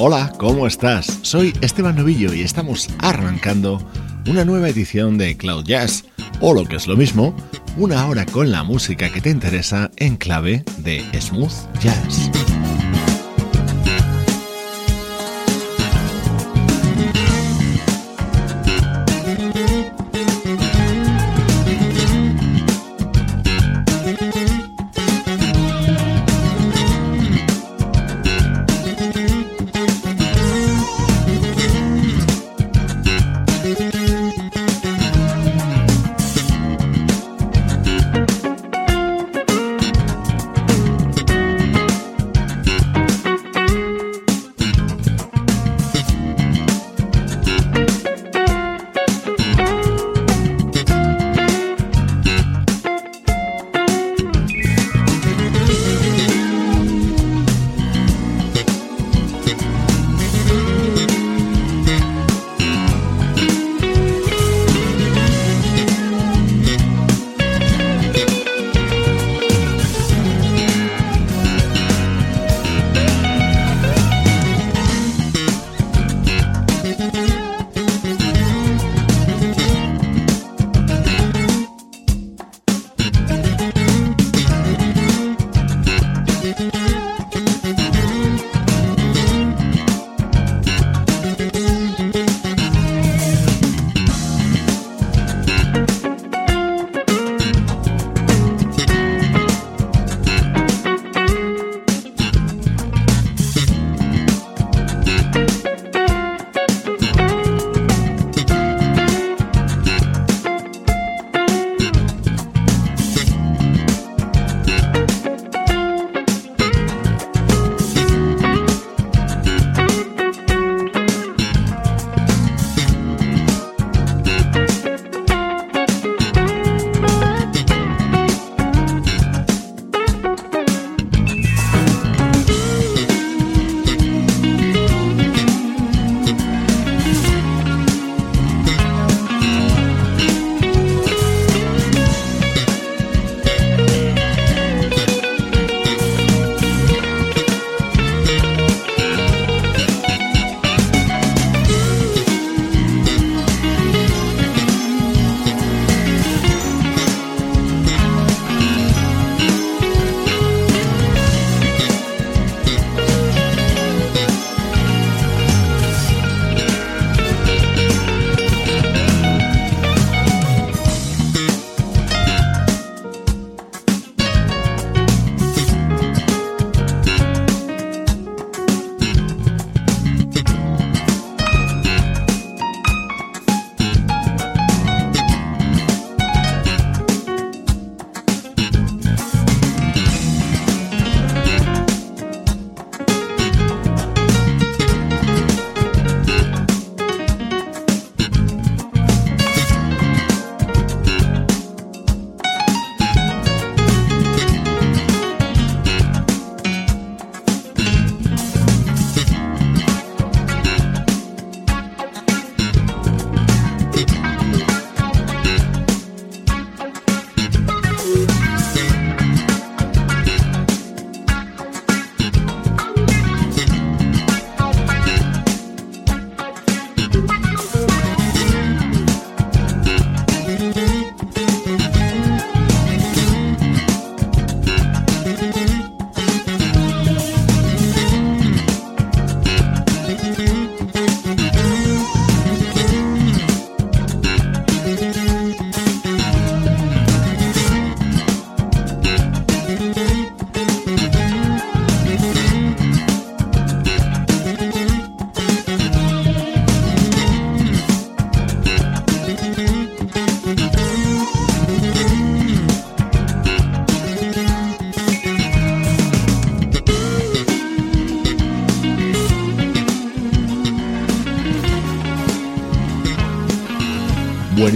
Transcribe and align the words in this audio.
Hola, 0.00 0.32
¿cómo 0.38 0.68
estás? 0.68 1.18
Soy 1.22 1.52
Esteban 1.60 1.96
Novillo 1.96 2.32
y 2.32 2.42
estamos 2.42 2.88
arrancando 3.00 3.84
una 4.28 4.44
nueva 4.44 4.68
edición 4.68 5.18
de 5.18 5.36
Cloud 5.36 5.64
Jazz, 5.64 6.04
o 6.40 6.54
lo 6.54 6.66
que 6.66 6.76
es 6.76 6.86
lo 6.86 6.96
mismo, 6.96 7.34
una 7.76 8.06
hora 8.06 8.24
con 8.24 8.52
la 8.52 8.62
música 8.62 9.12
que 9.12 9.20
te 9.20 9.30
interesa 9.30 9.90
en 9.96 10.16
clave 10.16 10.62
de 10.78 11.04
smooth 11.20 11.50
jazz. 11.80 12.30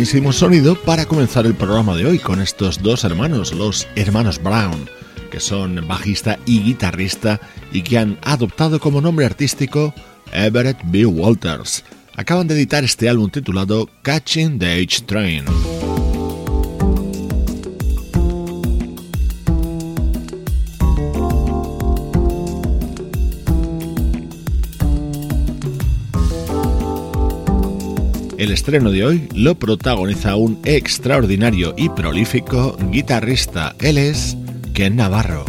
Buenísimo 0.03 0.33
sonido 0.33 0.75
para 0.75 1.07
comenzar 1.07 1.47
el 1.47 1.55
programa 1.55 1.95
de 1.95 2.05
hoy 2.05 2.19
con 2.19 2.41
estos 2.41 2.83
dos 2.83 3.05
hermanos, 3.05 3.53
los 3.53 3.87
hermanos 3.95 4.43
Brown, 4.43 4.91
que 5.31 5.39
son 5.39 5.87
bajista 5.87 6.41
y 6.45 6.61
guitarrista 6.61 7.41
y 7.71 7.83
que 7.83 7.99
han 7.99 8.19
adoptado 8.23 8.81
como 8.81 9.01
nombre 9.01 9.27
artístico 9.27 9.95
Everett 10.33 10.79
B. 10.87 11.07
Walters. 11.07 11.85
Acaban 12.17 12.49
de 12.49 12.55
editar 12.55 12.83
este 12.83 13.09
álbum 13.09 13.31
titulado 13.31 13.89
Catching 14.03 14.59
the 14.59 14.83
H 14.83 15.03
Train. 15.03 15.45
El 28.43 28.51
estreno 28.51 28.91
de 28.91 29.07
hoy 29.07 29.29
lo 29.37 29.55
protagoniza 29.55 30.35
un 30.35 30.59
extraordinario 30.65 31.75
y 31.77 31.89
prolífico 31.91 32.77
guitarrista. 32.91 33.77
Él 33.79 33.99
es 33.99 34.37
Ken 34.75 34.97
Navarro. 34.97 35.45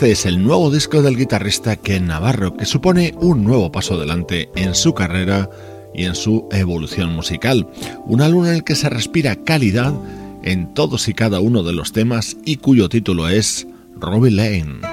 Este 0.00 0.12
es 0.12 0.24
el 0.24 0.42
nuevo 0.42 0.70
disco 0.70 1.02
del 1.02 1.14
guitarrista 1.14 1.76
Ken 1.76 2.06
Navarro, 2.06 2.56
que 2.56 2.64
supone 2.64 3.12
un 3.20 3.44
nuevo 3.44 3.70
paso 3.70 3.96
adelante 3.96 4.48
en 4.56 4.74
su 4.74 4.94
carrera 4.94 5.50
y 5.94 6.06
en 6.06 6.14
su 6.14 6.48
evolución 6.52 7.14
musical. 7.14 7.68
Un 8.06 8.22
álbum 8.22 8.46
en 8.46 8.54
el 8.54 8.64
que 8.64 8.76
se 8.76 8.88
respira 8.88 9.36
calidad 9.36 9.92
en 10.42 10.72
todos 10.72 11.06
y 11.08 11.12
cada 11.12 11.40
uno 11.40 11.62
de 11.64 11.74
los 11.74 11.92
temas 11.92 12.38
y 12.46 12.56
cuyo 12.56 12.88
título 12.88 13.28
es 13.28 13.66
Robbie 13.94 14.30
Lane. 14.30 14.89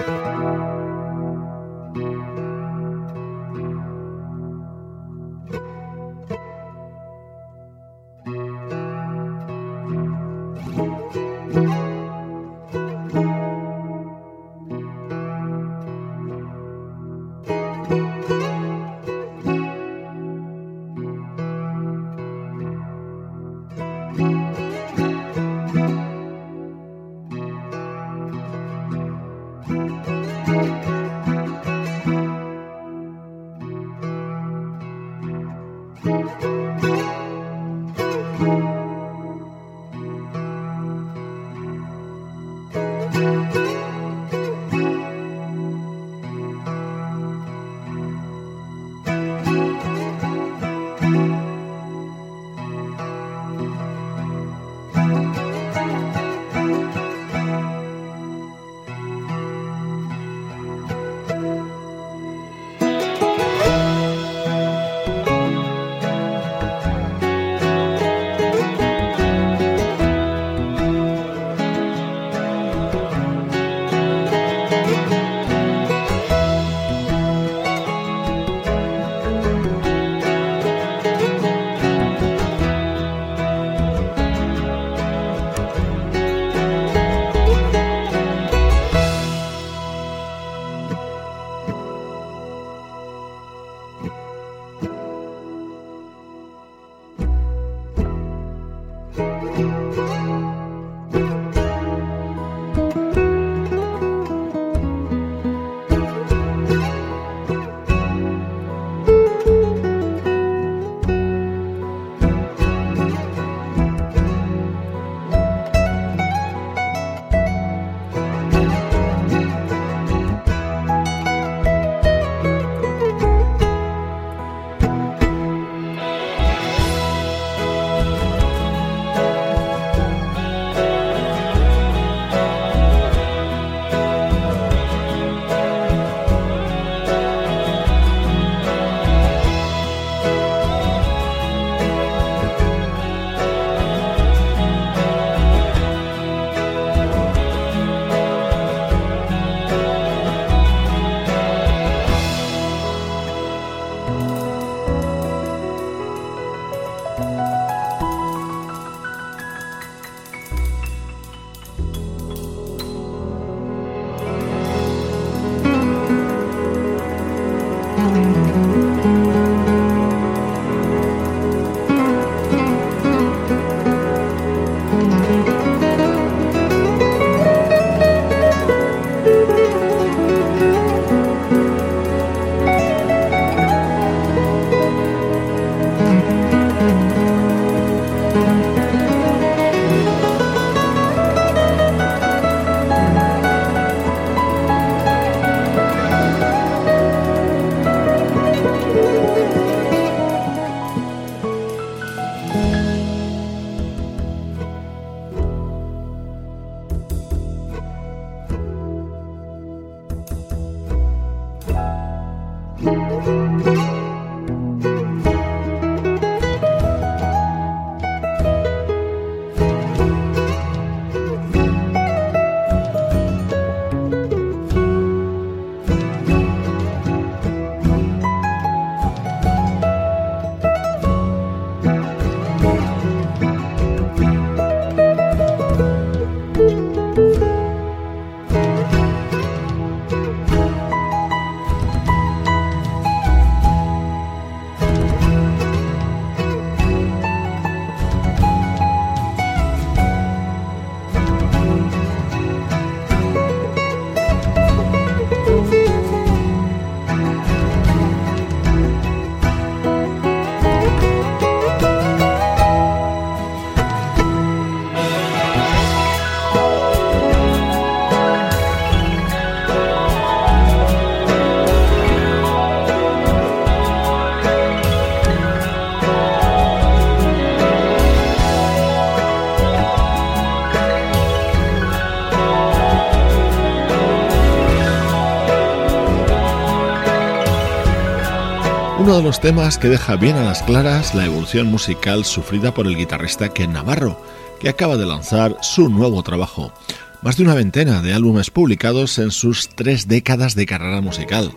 Uno 289.08 289.20
de 289.20 289.24
los 289.24 289.40
temas 289.40 289.78
que 289.78 289.88
deja 289.88 290.18
bien 290.18 290.36
a 290.36 290.44
las 290.44 290.64
claras 290.64 291.16
la 291.16 291.26
evolución 291.26 291.68
musical 291.68 292.26
sufrida 292.26 292.74
por 292.74 292.88
el 292.88 292.98
guitarrista 292.98 293.48
Ken 293.54 293.72
Navarro, 293.72 294.22
que 294.60 294.68
acaba 294.68 294.98
de 294.98 295.06
lanzar 295.06 295.56
su 295.62 295.88
nuevo 295.88 296.22
trabajo. 296.24 296.74
Más 297.22 297.38
de 297.38 297.44
una 297.44 297.54
veintena 297.54 298.02
de 298.02 298.14
álbumes 298.14 298.52
publicados 298.52 299.18
en 299.18 299.32
sus 299.32 299.70
tres 299.70 300.10
décadas 300.10 300.56
de 300.56 300.66
carrera 300.66 301.00
musical. 301.00 301.54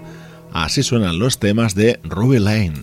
Así 0.52 0.85
suenan 0.85 1.19
los 1.19 1.40
temas 1.40 1.75
de 1.75 1.99
Ruby 2.04 2.38
Lane. 2.38 2.75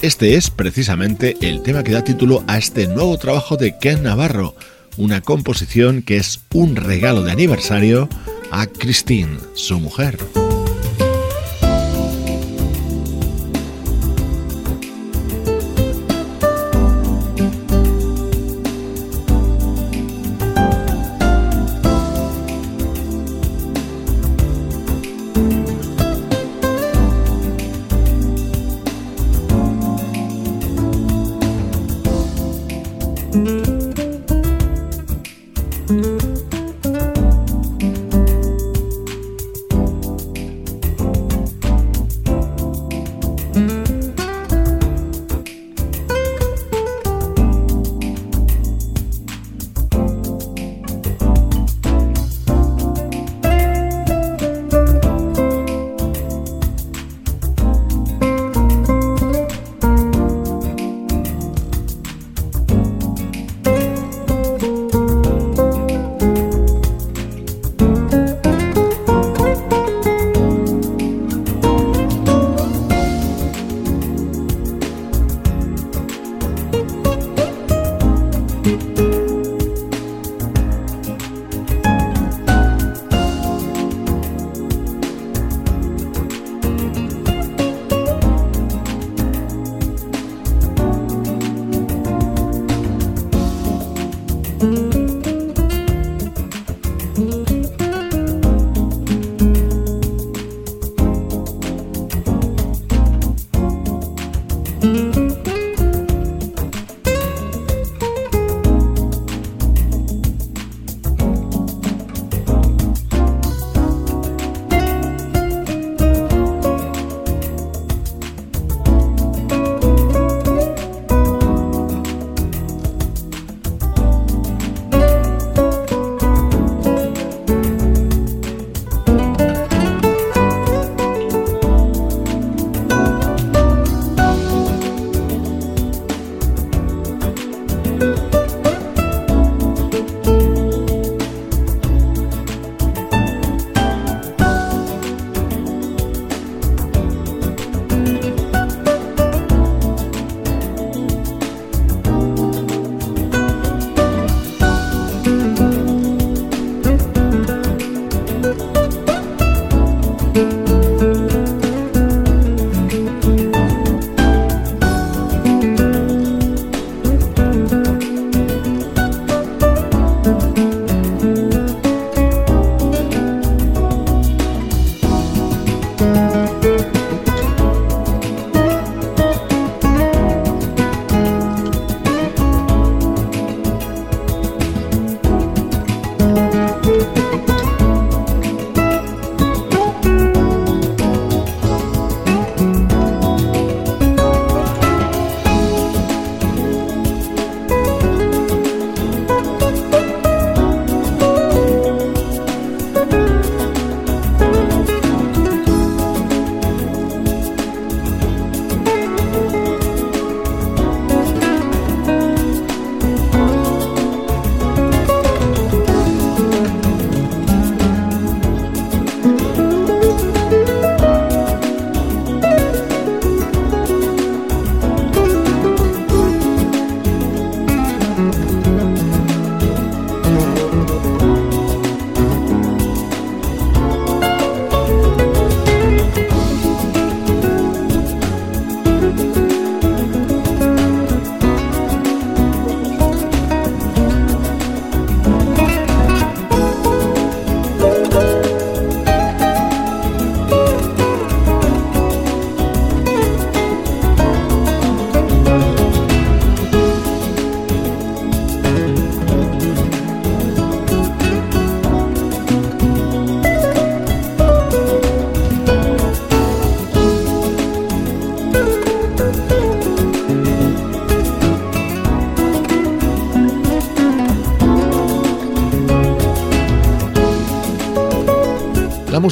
Este 0.00 0.34
es 0.34 0.50
precisamente 0.50 1.36
el 1.40 1.62
tema 1.62 1.84
que 1.84 1.92
da 1.92 2.02
título 2.02 2.42
a 2.48 2.58
este 2.58 2.88
nuevo 2.88 3.16
trabajo 3.16 3.56
de 3.56 3.78
Ken 3.78 4.02
Navarro, 4.02 4.56
una 4.96 5.20
composición 5.20 6.02
que 6.02 6.16
es 6.16 6.40
un 6.52 6.76
regalo 6.76 7.22
de 7.22 7.32
aniversario 7.32 8.08
a 8.50 8.66
Christine, 8.66 9.38
su 9.54 9.78
mujer. 9.80 10.18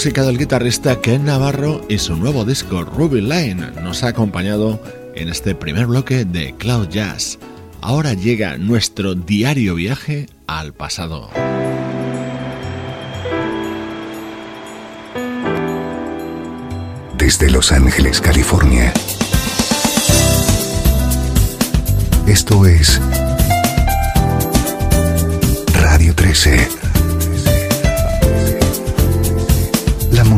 Música 0.00 0.22
del 0.22 0.38
guitarrista 0.38 0.98
Ken 1.02 1.26
Navarro 1.26 1.82
y 1.86 1.98
su 1.98 2.16
nuevo 2.16 2.46
disco 2.46 2.84
Ruby 2.84 3.20
Line 3.20 3.70
nos 3.82 4.02
ha 4.02 4.08
acompañado 4.08 4.82
en 5.14 5.28
este 5.28 5.54
primer 5.54 5.88
bloque 5.88 6.24
de 6.24 6.54
Cloud 6.56 6.88
Jazz. 6.88 7.38
Ahora 7.82 8.14
llega 8.14 8.56
nuestro 8.56 9.14
diario 9.14 9.74
viaje 9.74 10.26
al 10.46 10.72
pasado. 10.72 11.28
Desde 17.18 17.50
Los 17.50 17.70
Ángeles, 17.70 18.22
California. 18.22 18.94
Esto 22.26 22.64
es 22.64 22.98
Radio 25.74 26.14
13. 26.14 26.79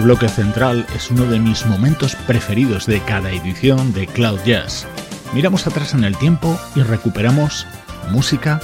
Bloque 0.00 0.28
central 0.28 0.86
es 0.94 1.10
uno 1.10 1.24
de 1.26 1.38
mis 1.38 1.66
momentos 1.66 2.16
preferidos 2.26 2.86
de 2.86 3.00
cada 3.00 3.30
edición 3.30 3.92
de 3.92 4.06
Cloud 4.06 4.40
Jazz. 4.44 4.86
Miramos 5.34 5.66
atrás 5.66 5.94
en 5.94 6.04
el 6.04 6.16
tiempo 6.16 6.58
y 6.74 6.82
recuperamos 6.82 7.66
música, 8.10 8.60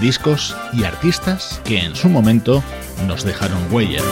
discos 0.00 0.56
y 0.72 0.84
artistas 0.84 1.60
que 1.64 1.80
en 1.80 1.96
su 1.96 2.08
momento 2.08 2.62
nos 3.06 3.24
dejaron 3.24 3.58
huella. 3.70 4.02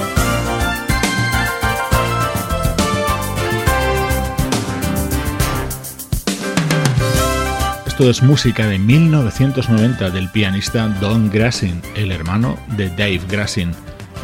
Esto 7.86 8.10
es 8.10 8.22
música 8.22 8.66
de 8.66 8.78
1990 8.78 10.10
del 10.10 10.28
pianista 10.30 10.88
Don 10.88 11.30
Grassin, 11.30 11.80
el 11.94 12.10
hermano 12.10 12.58
de 12.76 12.88
Dave 12.88 13.20
Grassin. 13.28 13.72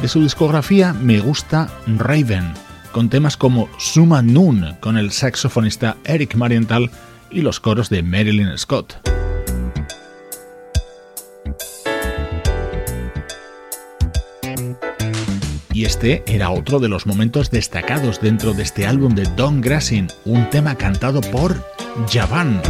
De 0.01 0.09
su 0.09 0.23
discografía 0.23 0.95
me 0.95 1.21
gusta 1.21 1.69
Raven, 1.87 2.55
con 2.91 3.11
temas 3.11 3.37
como 3.37 3.69
Suma 3.79 4.23
Noon 4.23 4.79
con 4.81 4.97
el 4.97 5.11
saxofonista 5.11 5.99
Eric 6.05 6.37
Marienthal 6.37 6.91
y 7.31 7.43
los 7.43 7.61
coros 7.61 7.91
de 7.91 8.03
Marilyn 8.03 8.57
Scott. 8.57 8.99
Y 15.75 15.85
este 15.85 16.23
era 16.27 16.51
otro 16.51 16.81
de 16.81 16.89
los 16.89 17.07
momentos 17.07 17.51
destacados 17.51 18.23
dentro 18.23 18.55
de 18.55 18.63
este 18.63 18.87
álbum 18.87 19.15
de 19.15 19.25
Don 19.37 19.61
Grassin, 19.61 20.09
un 20.25 20.49
tema 20.49 20.77
cantado 20.77 21.21
por 21.21 21.63
Javan. 22.11 22.63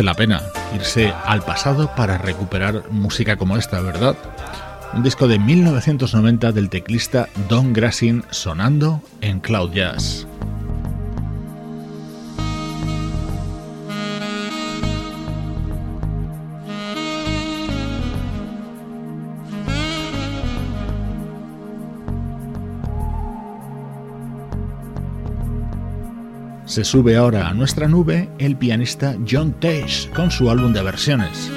La 0.00 0.14
pena 0.14 0.40
irse 0.74 1.12
al 1.26 1.42
pasado 1.42 1.94
para 1.94 2.16
recuperar 2.16 2.84
música 2.90 3.36
como 3.36 3.58
esta, 3.58 3.80
¿verdad? 3.80 4.16
Un 4.94 5.02
disco 5.02 5.28
de 5.28 5.38
1990 5.38 6.52
del 6.52 6.70
teclista 6.70 7.28
Don 7.48 7.72
Grassin 7.72 8.24
sonando 8.30 9.02
en 9.20 9.40
Cloud 9.40 9.72
Jazz. 9.72 10.26
Se 26.72 26.84
sube 26.84 27.16
ahora 27.16 27.48
a 27.48 27.52
nuestra 27.52 27.86
nube 27.86 28.30
el 28.38 28.56
pianista 28.56 29.14
John 29.30 29.52
Tesh 29.60 30.08
con 30.08 30.30
su 30.30 30.48
álbum 30.48 30.72
de 30.72 30.82
versiones. 30.82 31.50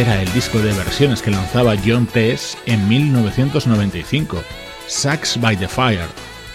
Era 0.00 0.22
el 0.22 0.32
disco 0.32 0.58
de 0.58 0.72
versiones 0.72 1.20
que 1.20 1.30
lanzaba 1.30 1.76
John 1.84 2.06
Tess 2.06 2.56
en 2.64 2.88
1995, 2.88 4.42
Sax 4.86 5.38
by 5.38 5.54
the 5.54 5.68
Fire. 5.68 6.08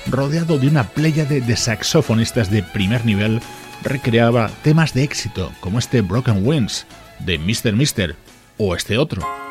Rodeado 0.07 0.57
de 0.57 0.67
una 0.67 0.83
playa 0.83 1.23
de 1.23 1.55
saxofonistas 1.55 2.49
de 2.49 2.63
primer 2.63 3.05
nivel, 3.05 3.39
recreaba 3.83 4.49
temas 4.63 4.93
de 4.95 5.03
éxito 5.03 5.51
como 5.59 5.77
este 5.77 6.01
Broken 6.01 6.47
Wings, 6.47 6.87
de 7.19 7.37
Mr. 7.37 7.73
Mister 7.73 8.15
o 8.57 8.75
este 8.75 8.97
otro. 8.97 9.46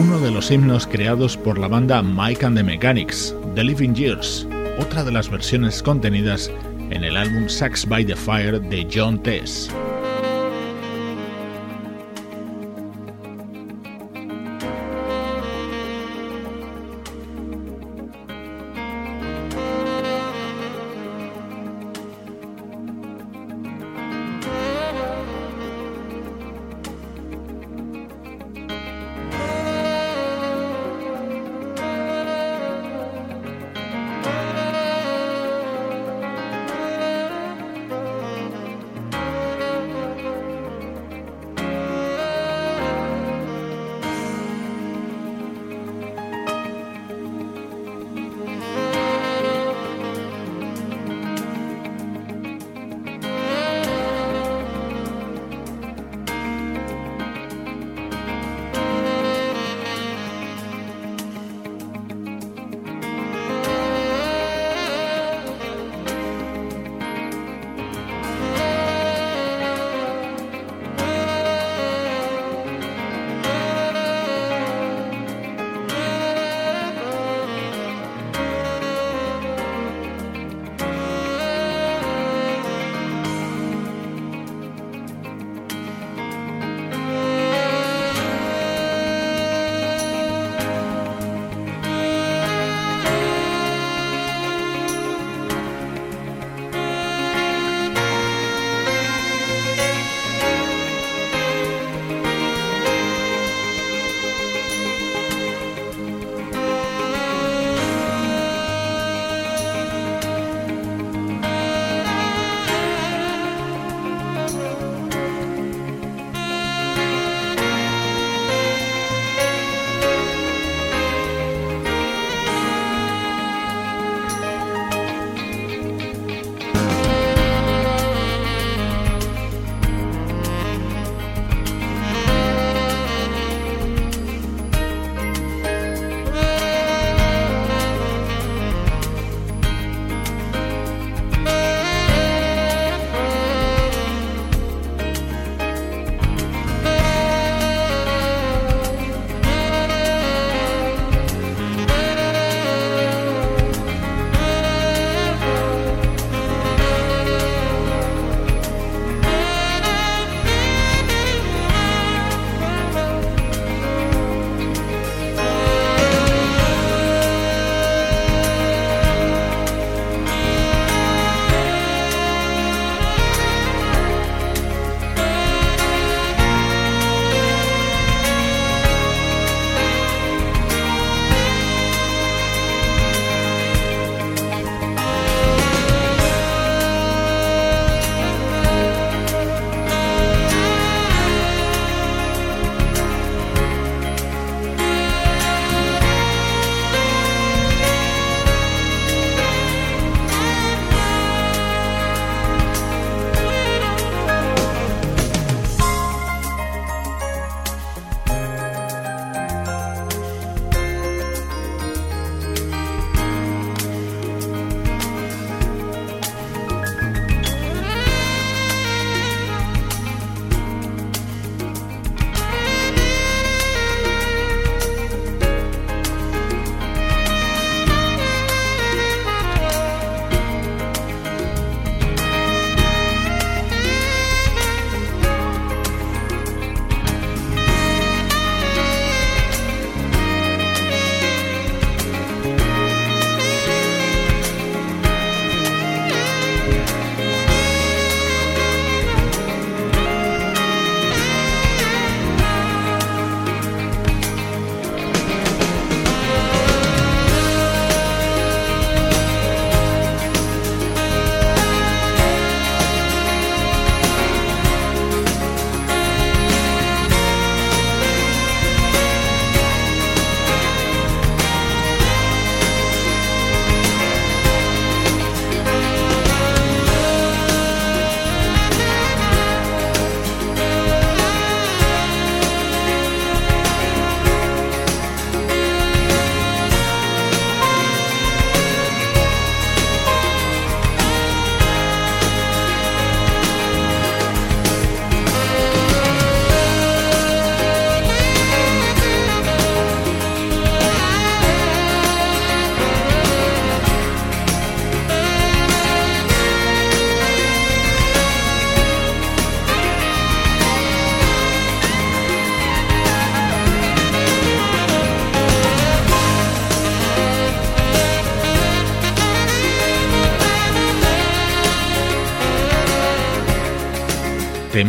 Uno 0.00 0.18
de 0.18 0.30
los 0.30 0.50
himnos 0.50 0.86
creados 0.86 1.36
por 1.36 1.58
la 1.58 1.68
banda 1.68 2.00
Mike 2.00 2.46
and 2.46 2.56
the 2.56 2.62
Mechanics, 2.62 3.34
The 3.54 3.62
Living 3.62 3.92
Years, 3.92 4.46
otra 4.78 5.04
de 5.04 5.12
las 5.12 5.28
versiones 5.28 5.82
contenidas 5.82 6.50
en 6.88 7.04
el 7.04 7.18
álbum 7.18 7.50
Sax 7.50 7.86
by 7.86 8.06
the 8.06 8.16
Fire 8.16 8.58
de 8.58 8.88
John 8.90 9.22
Tess. 9.22 9.70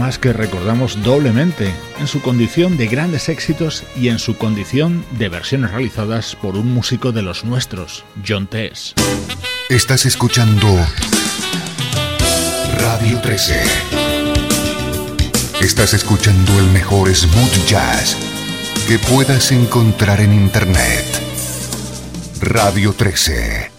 Temas 0.02 0.18
que 0.18 0.34
recordamos 0.34 1.04
doblemente, 1.04 1.72
en 2.00 2.08
su 2.08 2.24
condición 2.24 2.76
de 2.76 2.88
grandes 2.88 3.30
éxitos 3.30 3.84
y 3.96 4.08
en 4.08 4.18
su 4.18 4.36
condición 4.36 5.06
de 5.12 5.30
versiones 5.30 5.70
realizadas 5.70 6.36
por 6.36 6.56
un 6.56 6.74
músico 6.74 7.12
de 7.12 7.22
los 7.22 7.46
nuestros, 7.46 8.04
John 8.28 8.48
Tess. 8.48 8.96
Estás 9.70 10.08
escuchando 10.08 10.68
Radio 12.80 13.22
13. 13.22 13.62
Estás 15.62 15.94
escuchando 15.94 16.58
el 16.58 16.66
mejor 16.72 17.14
smooth 17.14 17.68
jazz 17.68 18.18
que 18.88 18.98
puedas 18.98 19.52
encontrar 19.52 20.20
en 20.20 20.34
Internet. 20.34 21.06
Radio 22.42 22.94
13. 22.94 23.71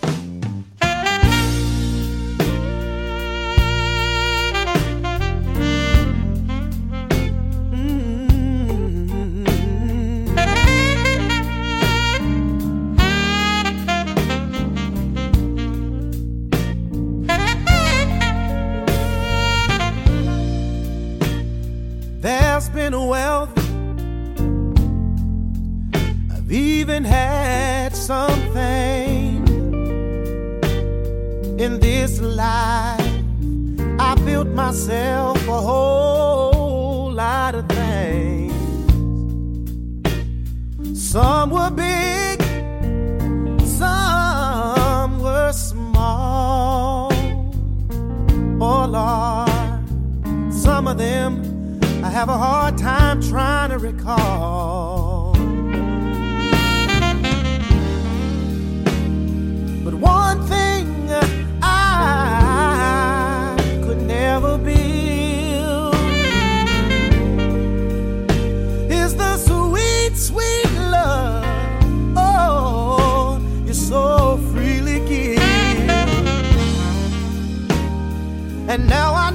Oh, 48.65 48.87
Lord, 48.87 50.55
some 50.55 50.87
of 50.87 50.97
them 50.97 51.81
I 52.05 52.11
have 52.11 52.29
a 52.29 52.39
hard 52.39 52.79
time 52.79 53.21
trying 53.21 53.71
to 53.71 53.79
recall. 53.79 55.33
But 59.85 59.95
one 59.95 60.47
thing. 60.47 61.42
and 78.73 78.89
now 78.89 79.13
I 79.13 79.32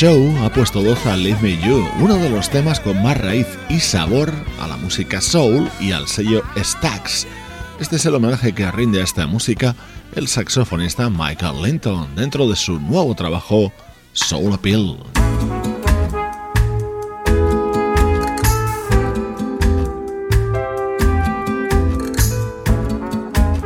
Shaw 0.00 0.46
ha 0.46 0.48
pueto 0.50 0.82
voz 0.82 1.04
a 1.04 1.14
Leave 1.14 1.42
Me 1.42 1.58
You, 1.58 1.86
uno 2.00 2.16
de 2.16 2.30
los 2.30 2.48
temas 2.48 2.80
con 2.80 3.02
más 3.02 3.18
raíz 3.18 3.46
y 3.68 3.80
sabor 3.80 4.32
a 4.58 4.66
la 4.66 4.78
música 4.78 5.20
soul 5.20 5.68
y 5.78 5.92
al 5.92 6.08
sello 6.08 6.42
Stax. 6.56 7.26
Este 7.78 7.96
es 7.96 8.06
el 8.06 8.14
homenaje 8.14 8.54
que 8.54 8.70
rinde 8.70 9.02
a 9.02 9.04
esta 9.04 9.26
música 9.26 9.76
el 10.14 10.26
saxofonista 10.26 11.10
Michael 11.10 11.62
Linton 11.62 12.16
dentro 12.16 12.48
de 12.48 12.56
su 12.56 12.80
nuevo 12.80 13.14
trabajo 13.14 13.74
Soul 14.14 14.54
Appeal. 14.54 14.96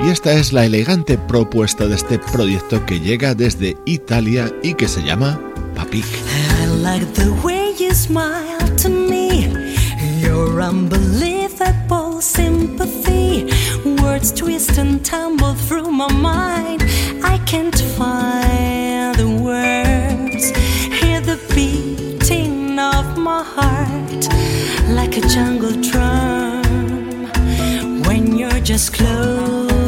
Y 0.05 0.09
esta 0.09 0.33
es 0.33 0.53
la 0.53 0.65
elegante 0.65 1.17
propuesta 1.17 1.87
de 1.87 1.95
este 1.95 2.19
proyecto 2.19 2.85
que 2.87 2.99
llega 2.99 3.37
desde 3.37 3.77
Italia 3.85 4.53
y 4.65 4.75
que 4.75 4.89
se 4.89 5.05
llama 5.05 5.39
Papik. 5.85 6.07
I 6.61 6.67
like 6.67 7.07
the 7.15 7.31
way 7.45 7.75
you 7.79 7.93
smile 7.93 8.69
to 8.77 8.89
me, 8.89 9.49
your 10.21 10.63
unbelievable 10.63 12.23
sympathy. 12.23 13.51
Words 14.03 14.33
twist 14.33 14.79
and 14.79 15.05
tumble 15.05 15.55
through 15.55 15.91
my 15.91 16.11
mind. 16.13 16.83
I 17.23 17.39
can't 17.45 17.79
find 17.99 19.15
the 19.17 19.29
words. 19.49 20.45
Hear 21.01 21.21
the 21.21 21.39
beating 21.55 22.79
of 22.79 23.19
my 23.19 23.43
heart 23.43 24.23
like 24.89 25.19
a 25.19 25.23
jungle 25.29 25.77
drum 25.91 27.27
when 28.05 28.39
you're 28.39 28.61
just 28.61 28.95
close 28.95 29.84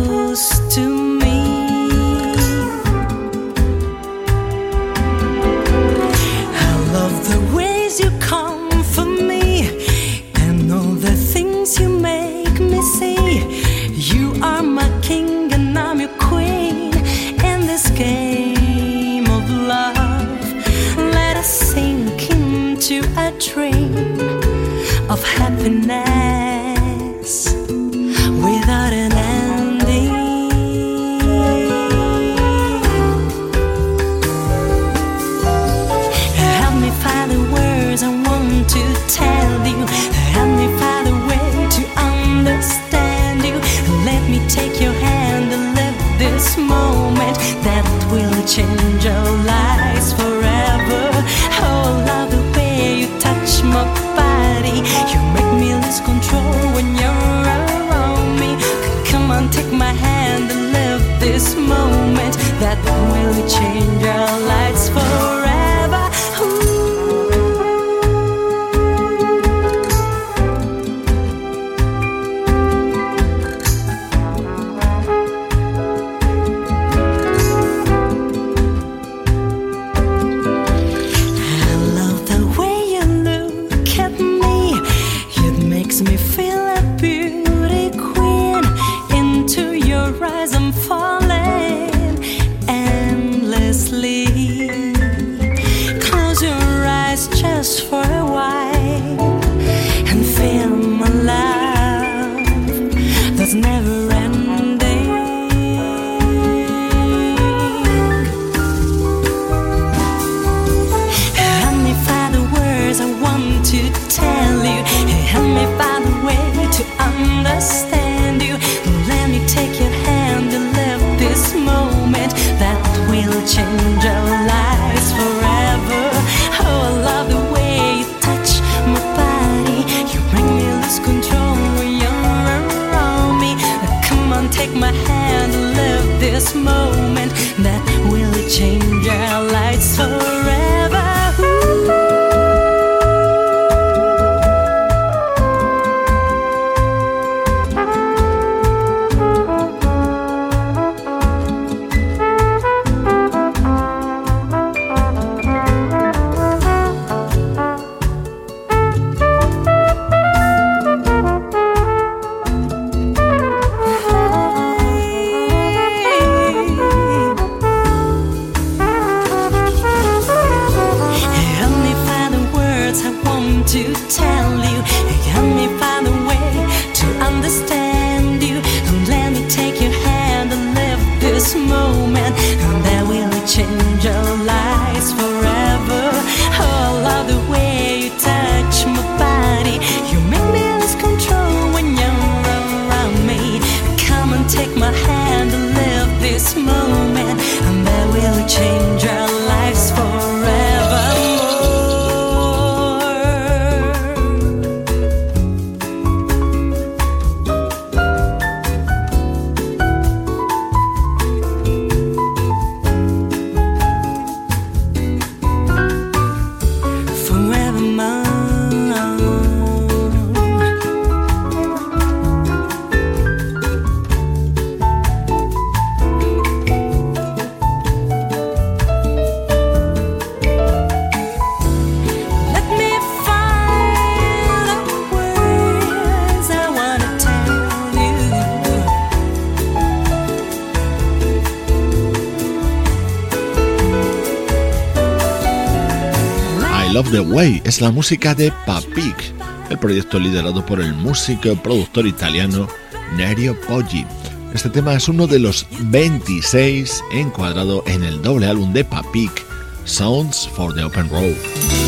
es 247.76 247.82
la 247.82 247.90
música 247.90 248.34
de 248.34 248.50
Papik, 248.64 249.34
el 249.68 249.78
proyecto 249.78 250.18
liderado 250.18 250.64
por 250.64 250.80
el 250.80 250.94
músico 250.94 251.48
y 251.48 251.56
productor 251.56 252.06
italiano 252.06 252.68
Nerio 253.16 253.54
Poggi. 253.68 254.06
Este 254.54 254.70
tema 254.70 254.94
es 254.94 255.10
uno 255.10 255.26
de 255.26 255.38
los 255.40 255.66
26 255.80 257.02
encuadrado 257.12 257.84
en 257.86 258.02
el 258.02 258.22
doble 258.22 258.46
álbum 258.46 258.72
de 258.72 258.82
Papik, 258.82 259.44
Sounds 259.84 260.48
for 260.56 260.72
the 260.74 260.84
Open 260.84 261.10
Road. 261.10 261.85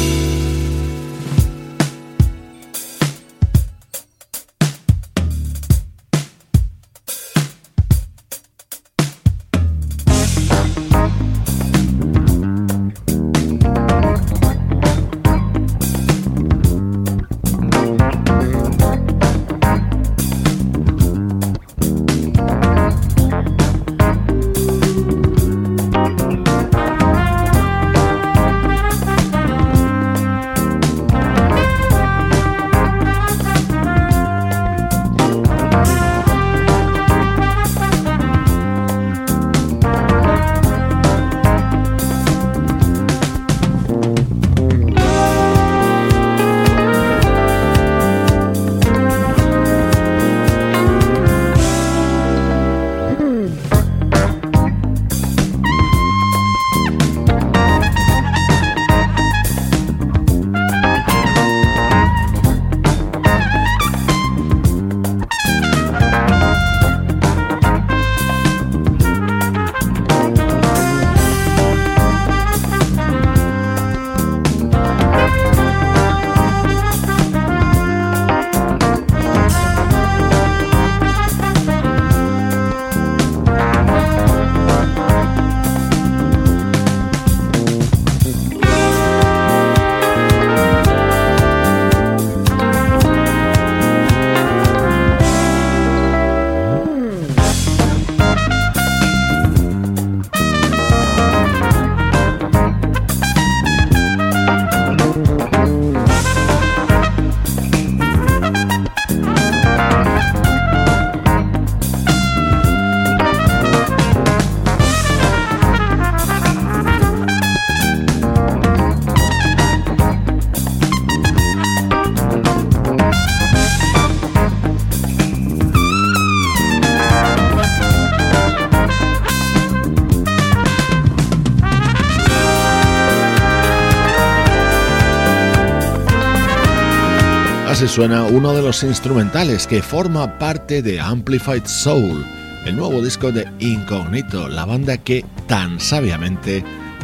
Suena 137.98 138.22
uno 138.22 138.52
de 138.52 138.62
los 138.62 138.84
instrumentales 138.84 139.66
que 139.66 139.82
forma 139.82 140.38
parte 140.38 140.82
de 140.82 141.00
Amplified 141.00 141.64
Soul, 141.64 142.24
el 142.64 142.76
nuevo 142.76 143.02
disco 143.02 143.32
de 143.32 143.50
Incognito, 143.58 144.46
la 144.46 144.64
banda 144.64 144.98
que 144.98 145.24
tan 145.48 145.80
sabiamente 145.80 146.62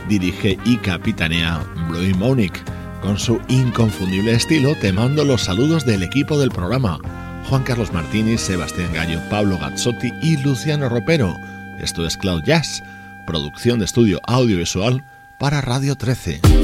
dirige 0.08 0.56
y 0.64 0.76
capitanea 0.76 1.66
Blue 1.88 2.16
Monic. 2.16 2.62
Con 3.02 3.18
su 3.18 3.40
inconfundible 3.48 4.34
estilo, 4.34 4.76
te 4.76 4.92
mando 4.92 5.24
los 5.24 5.42
saludos 5.42 5.84
del 5.84 6.04
equipo 6.04 6.38
del 6.38 6.50
programa: 6.50 7.00
Juan 7.48 7.64
Carlos 7.64 7.92
Martínez, 7.92 8.42
Sebastián 8.42 8.92
Gallo, 8.94 9.18
Pablo 9.28 9.58
Gazzotti 9.58 10.12
y 10.22 10.36
Luciano 10.36 10.88
Ropero. 10.88 11.36
Esto 11.80 12.06
es 12.06 12.16
Cloud 12.16 12.44
Jazz, 12.44 12.84
producción 13.26 13.80
de 13.80 13.86
estudio 13.86 14.20
audiovisual 14.28 15.02
para 15.40 15.60
Radio 15.60 15.96
13. 15.96 16.63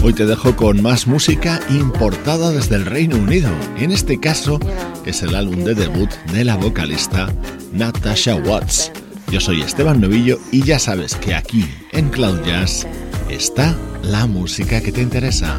Hoy 0.00 0.12
te 0.12 0.26
dejo 0.26 0.54
con 0.54 0.80
más 0.80 1.08
música 1.08 1.60
importada 1.70 2.52
desde 2.52 2.76
el 2.76 2.86
Reino 2.86 3.16
Unido. 3.16 3.50
En 3.76 3.90
este 3.90 4.20
caso 4.20 4.60
es 5.04 5.22
el 5.22 5.34
álbum 5.34 5.64
de 5.64 5.74
debut 5.74 6.08
de 6.32 6.44
la 6.44 6.56
vocalista 6.56 7.28
Natasha 7.72 8.36
Watts. 8.36 8.92
Yo 9.30 9.40
soy 9.40 9.60
Esteban 9.60 10.00
Novillo 10.00 10.38
y 10.52 10.62
ya 10.62 10.78
sabes 10.78 11.16
que 11.16 11.34
aquí 11.34 11.68
en 11.92 12.10
Cloud 12.10 12.42
Jazz 12.46 12.86
está 13.28 13.76
la 14.02 14.26
música 14.26 14.80
que 14.80 14.92
te 14.92 15.02
interesa. 15.02 15.58